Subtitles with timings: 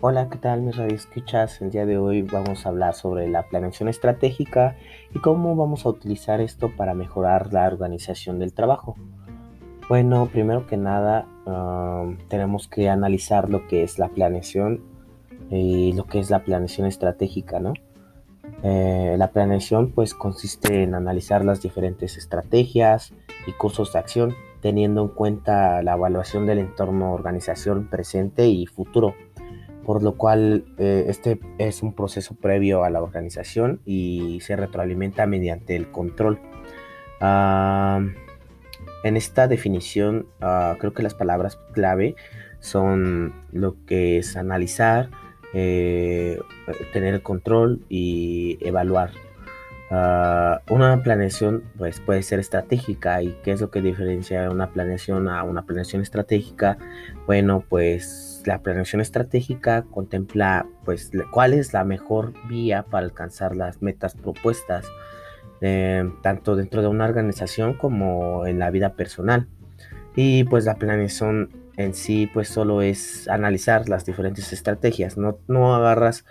[0.00, 1.60] Hola, ¿qué tal mis radioescuchas?
[1.60, 4.76] El día de hoy vamos a hablar sobre la planeación estratégica
[5.12, 8.94] y cómo vamos a utilizar esto para mejorar la organización del trabajo.
[9.88, 14.84] Bueno, primero que nada um, tenemos que analizar lo que es la planeación
[15.50, 17.72] y lo que es la planeación estratégica, ¿no?
[18.62, 23.12] Eh, la planeación pues consiste en analizar las diferentes estrategias
[23.48, 29.14] y cursos de acción teniendo en cuenta la evaluación del entorno organización presente y futuro
[29.88, 35.26] por lo cual eh, este es un proceso previo a la organización y se retroalimenta
[35.26, 36.42] mediante el control.
[37.22, 38.06] Ah,
[39.02, 42.16] en esta definición ah, creo que las palabras clave
[42.60, 45.08] son lo que es analizar,
[45.54, 46.38] eh,
[46.92, 49.12] tener el control y evaluar.
[49.90, 55.28] Ah, una planeación pues, puede ser estratégica y qué es lo que diferencia una planeación
[55.28, 56.76] a una planeación estratégica.
[57.26, 63.80] Bueno, pues la planeación estratégica contempla pues cuál es la mejor vía para alcanzar las
[63.80, 64.84] metas propuestas,
[65.62, 69.48] eh, tanto dentro de una organización como en la vida personal.
[70.14, 75.74] Y pues la planeación en sí pues solo es analizar las diferentes estrategias, no, no
[75.74, 76.24] agarras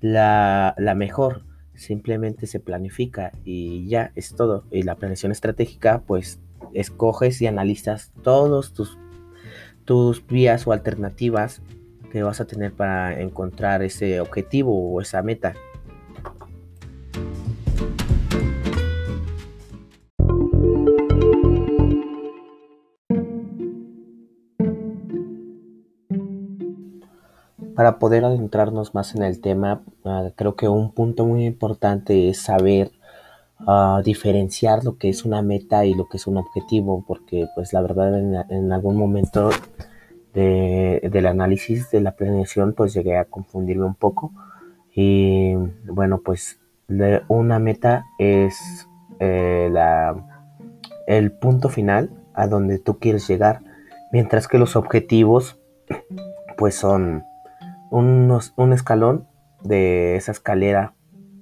[0.00, 1.42] la, la mejor
[1.74, 4.64] simplemente se planifica y ya es todo.
[4.70, 6.40] Y la planeación estratégica, pues
[6.72, 8.98] escoges y analizas todos tus,
[9.84, 11.62] tus vías o alternativas
[12.10, 15.54] que vas a tener para encontrar ese objetivo o esa meta.
[27.74, 32.40] Para poder adentrarnos más en el tema, ah, creo que un punto muy importante es
[32.40, 32.92] saber
[33.66, 37.72] ah, diferenciar lo que es una meta y lo que es un objetivo, porque pues
[37.72, 38.16] la verdad
[38.50, 39.50] en, algún momento
[40.32, 44.32] del análisis de la planeación pues llegué a confundirme un poco.
[44.94, 45.54] Y
[45.86, 46.60] bueno pues
[47.28, 48.88] una meta es
[49.18, 49.72] eh,
[51.08, 53.62] el punto final a donde tú quieres llegar,
[54.12, 55.58] mientras que los objetivos
[56.56, 57.24] pues son
[57.94, 59.28] un escalón
[59.62, 60.94] de esa escalera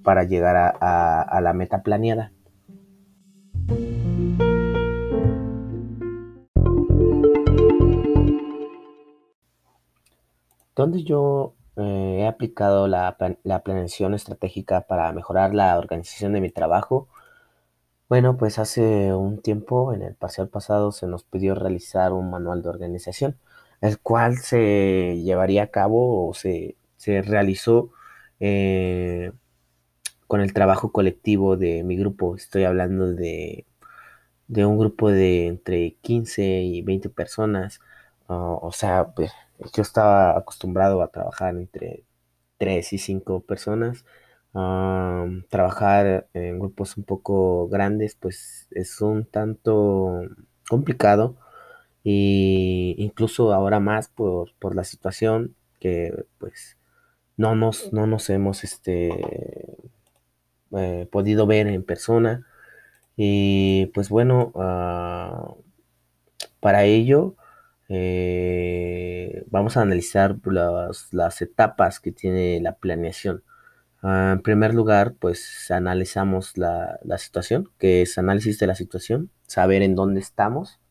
[0.04, 2.32] para llegar a, la meta planeada.
[10.74, 16.50] ¿Dónde yo eh, he aplicado la, la, planeación estratégica para mejorar la organización de mi
[16.50, 17.08] trabajo.
[18.08, 22.62] Bueno, pues hace un tiempo, en el parcial pasado, se nos pidió realizar un manual
[22.62, 23.36] de organización
[23.82, 26.76] el cual se llevaría a cabo o se,
[27.24, 27.92] realizó
[28.40, 29.32] eh,
[30.26, 32.36] con el trabajo colectivo de mi grupo.
[32.36, 33.66] Estoy hablando de,
[34.48, 37.80] un grupo de entre 15 y 20 personas.
[38.28, 39.32] o sea, pues,
[39.74, 42.04] yo estaba acostumbrado a trabajar entre
[42.58, 44.04] 3 y 5 personas.
[45.48, 50.22] trabajar en grupos un poco grandes, pues es un tanto
[50.68, 51.36] complicado
[52.04, 56.76] y incluso ahora más por, por la situación que pues
[57.36, 59.10] no nos, no nos hemos este,
[60.76, 62.46] eh, podido ver en persona.
[63.16, 65.54] Y pues bueno, ah,
[66.60, 67.36] para ello
[67.88, 73.44] eh, vamos a analizar las, las, etapas que tiene la planeación.
[74.02, 79.30] Ah, en primer lugar, pues analizamos la, la situación, que es análisis de la situación,
[79.46, 80.81] saber en dónde estamos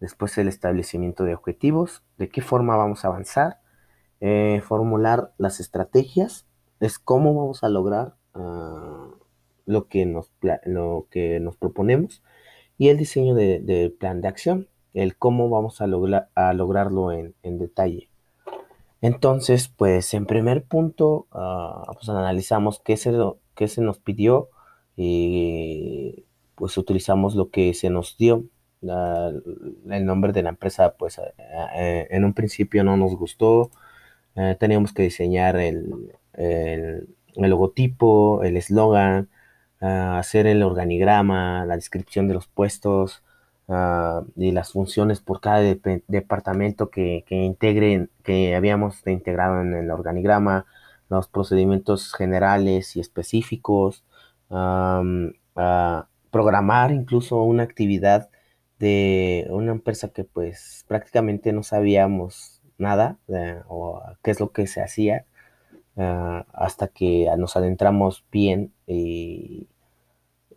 [0.00, 3.60] después el establecimiento de objetivos, de qué forma vamos a avanzar,
[4.20, 6.46] eh, formular las estrategias,
[6.80, 9.10] es cómo vamos a lograr ah,
[9.64, 10.30] lo, que nos,
[10.64, 12.22] lo que nos proponemos
[12.78, 15.84] y el diseño del plan de acción, el cómo vamos a,
[16.34, 18.10] a lograrlo en, detalle.
[19.00, 23.12] Entonces, pues en primer punto, ah, pues analizamos qué se,
[23.54, 24.48] qué se nos pidió
[24.96, 26.24] y
[26.54, 28.44] pues utilizamos lo que se nos dio
[28.88, 31.20] el nombre de la empresa, pues
[31.74, 33.70] en un principio no nos gustó.
[34.36, 39.28] Eh, teníamos que diseñar el, el, logotipo, el eslogan,
[39.80, 43.22] hacer el organigrama, la descripción de los puestos
[44.36, 50.66] y las funciones por cada departamento que, que, integren, que habíamos integrado en el organigrama,
[51.08, 54.04] los procedimientos generales y específicos,
[56.30, 58.28] programar incluso una actividad
[58.78, 64.66] de una empresa que pues prácticamente no sabíamos nada eh, o qué es lo que
[64.66, 65.26] se hacía
[65.96, 69.68] ah, hasta que nos adentramos bien y,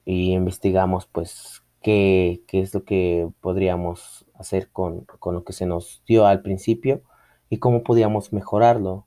[0.05, 6.41] investigamos pues qué, es lo que podríamos hacer con, lo que se nos dio al
[6.41, 7.03] principio
[7.49, 9.05] y cómo podíamos mejorarlo.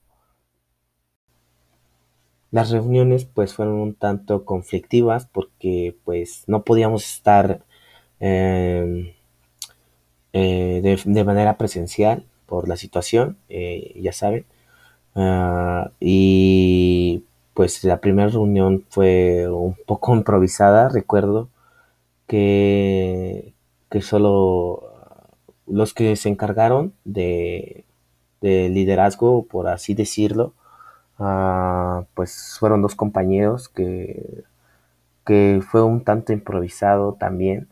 [2.53, 7.65] Las reuniones pues fueron un tanto conflictivas porque pues no podíamos estar
[8.22, 9.14] em,
[10.32, 14.46] eh, de, manera presencial por la situación, eh, ya saben.
[15.14, 17.24] Ah, y
[17.54, 21.48] pues la primera reunión fue un poco improvisada, recuerdo
[22.26, 23.54] que,
[23.90, 24.84] que solo
[25.66, 27.84] los que se encargaron de,
[28.40, 30.54] de liderazgo, por así decirlo,
[31.19, 34.44] ah, pues fueron dos compañeros que,
[35.26, 37.69] que fue un tanto improvisado también,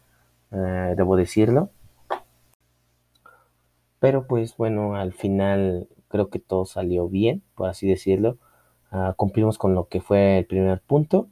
[0.52, 1.70] eh, debo decirlo.
[3.98, 8.38] Pero pues bueno, al final creo que todo salió bien, por así decirlo.
[8.90, 11.28] Ah, cumplimos con lo que fue el primer punto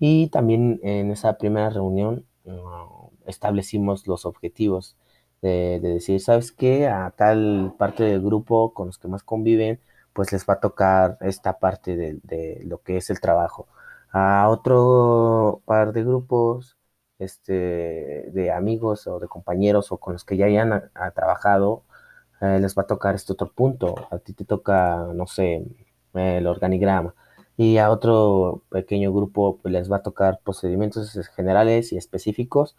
[0.00, 2.86] y también en esa primera reunión ah,
[3.26, 4.96] establecimos los objetivos
[5.42, 6.88] de, decir, ¿sabes qué?
[6.88, 9.80] A tal parte del grupo con los que más conviven,
[10.12, 13.68] pues les va a tocar esta parte de, lo que es el trabajo.
[14.12, 16.76] A otro par de grupos,
[17.18, 21.84] este, de amigos o de compañeros o con los que ya hayan trabajado,
[22.40, 23.94] eh, les va a tocar este otro punto.
[24.10, 25.64] A ti te toca, no sé,
[26.14, 27.14] el organigrama.
[27.56, 32.76] Y a otro pequeño grupo pues, les va a tocar procedimientos generales y específicos.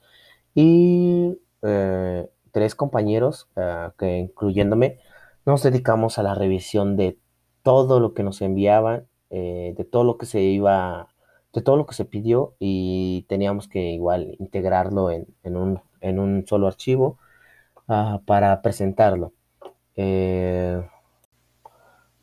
[0.56, 5.00] Y eh, tres compañeros, eh, que incluyéndome,
[5.46, 7.20] nos dedicamos a la revisión de
[7.64, 11.10] todo lo que nos enviaban, de todo lo que se iba,
[11.54, 16.46] de todo lo que se pidió y teníamos que igual integrarlo en, un, en un,
[16.48, 17.18] solo archivo
[17.88, 19.34] ah, para presentarlo.
[19.96, 20.82] Eh,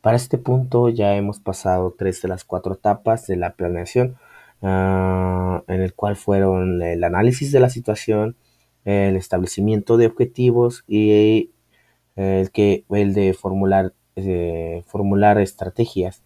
[0.01, 4.17] para este punto ya hemos pasado tres de las cuatro etapas de la planeación,
[4.61, 8.35] ah, en el cual fueron el análisis de la situación,
[8.85, 11.51] el establecimiento de objetivos y
[12.15, 16.23] el, que, el de formular, eh, formular estrategias.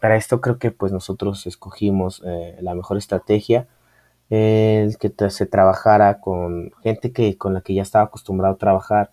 [0.00, 3.66] Para esto creo que pues nosotros escogimos eh, la mejor estrategia,
[4.28, 9.10] que se trabajara con gente que, con la que ya estaba acostumbrado a trabajar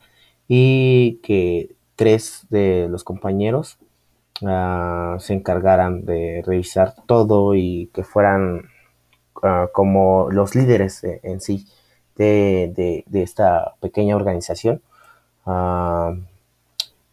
[0.48, 3.78] y que tres de los compañeros
[4.46, 8.70] ah, se encargaran de revisar todo y que fueran
[9.44, 11.68] ah, como los líderes en sí
[12.18, 14.82] de, esta pequeña organización.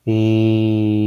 [0.05, 1.00] Y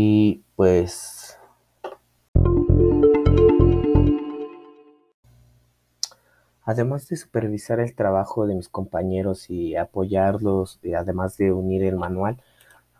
[6.73, 11.97] Además de supervisar el trabajo de mis compañeros y apoyarlos, y además de unir el
[11.97, 12.41] manual,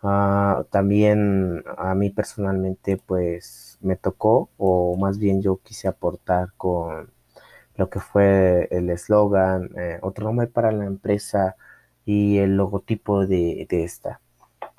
[0.02, 7.10] ah, también a mí personalmente pues me tocó, o más bien yo quise aportar con
[7.76, 11.56] lo que fue el eslogan, eh, otro nombre para la empresa
[12.06, 14.20] y el logotipo de, esta.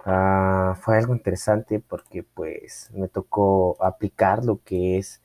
[0.06, 5.22] Ah, fue algo interesante porque pues me tocó aplicar lo que es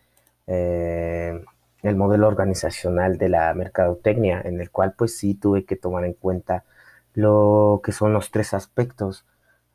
[0.49, 1.44] eh,
[1.82, 6.15] el modelo organizacional de la mercadotecnia, en el cual pues sí tuve que tomar en
[6.15, 6.65] cuenta
[7.15, 9.25] lo que son los tres aspectos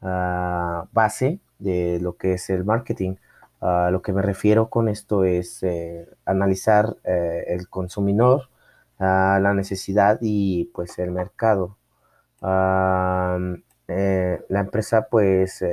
[0.01, 3.15] ah, base de lo que es el marketing.
[3.61, 8.49] A lo que me refiero con esto es eh, analizar eh, el consumidor,
[8.99, 11.77] la necesidad y pues el mercado.
[13.87, 15.63] Eh, la empresa pues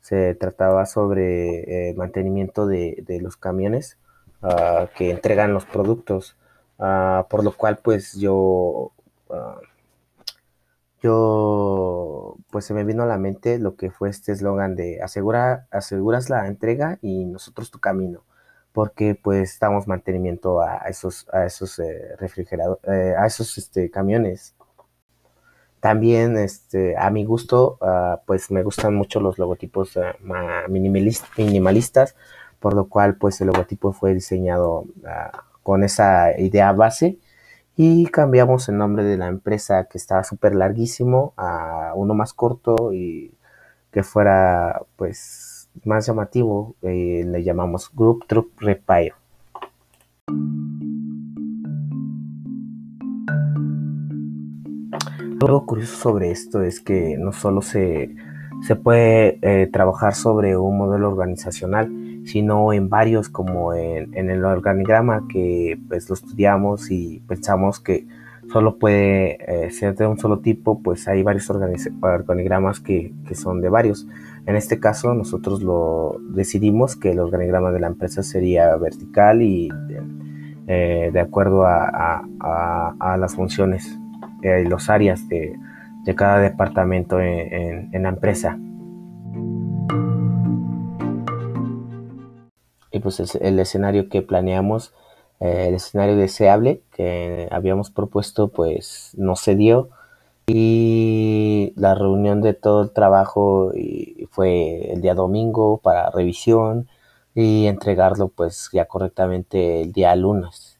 [0.00, 3.98] se trataba sobre mantenimiento de los camiones
[4.46, 6.36] Ah, que entregan los productos,
[6.78, 8.92] ah, por lo cual pues yo,
[9.30, 9.58] ah,
[11.02, 15.66] yo, pues se me vino a la mente lo que fue este eslogan de asegura,
[15.70, 18.22] aseguras la entrega y nosotros tu camino,
[18.72, 24.54] porque pues damos mantenimiento a esos, a esos eh, eh, a esos este, camiones.
[25.80, 27.78] También, este, a mi gusto,
[28.26, 29.98] pues me gustan mucho los logotipos
[30.68, 32.16] minimalistas,
[32.64, 37.18] por lo cual pues el logotipo fue diseñado ah, con esa idea base.
[37.76, 42.94] Y cambiamos el nombre de la empresa que estaba súper larguísimo a uno más corto
[42.94, 43.34] y
[43.90, 49.12] que fuera pues más llamativo eh, le llamamos Group Truck Repair.
[55.42, 58.16] Algo curioso sobre esto es que no solo se,
[58.66, 65.26] se puede eh, trabajar sobre un modelo organizacional, sino en varios como en, el organigrama
[65.28, 68.06] que pues lo estudiamos y pensamos que
[68.50, 73.68] solo puede eh, ser de un solo tipo, pues hay varios organigramas que, son de
[73.68, 74.06] varios.
[74.46, 79.68] En este caso nosotros lo decidimos que el organigrama de la empresa sería vertical y
[80.66, 82.22] de eh, acuerdo a,
[83.18, 83.98] las funciones
[84.42, 85.54] eh, y los áreas de,
[86.16, 88.58] cada departamento en la empresa.
[92.94, 94.94] Y pues el, escenario que planeamos,
[95.40, 99.90] eh, el escenario deseable que habíamos propuesto, pues no se dio
[100.46, 103.72] y la reunión de todo el trabajo
[104.30, 106.88] fue el día domingo para revisión
[107.34, 110.78] y entregarlo pues ya correctamente el día lunes.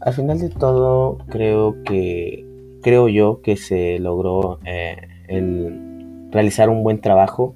[0.00, 2.46] Al final de todo creo que
[2.82, 4.96] creo yo que se logró eh,
[5.28, 7.54] el realizar un buen trabajo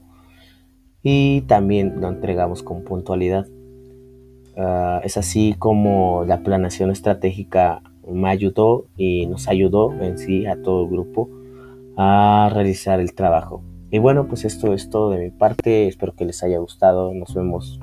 [1.02, 3.46] y también lo entregamos con puntualidad.
[4.56, 10.60] Ah, es así como la planeación estratégica me ayudó y nos ayudó en sí a
[10.60, 11.28] todo el grupo
[11.96, 13.62] a realizar el trabajo.
[13.90, 15.86] Y bueno, pues esto es todo de mi parte.
[15.86, 17.12] Espero que les haya gustado.
[17.12, 17.78] Nos vemos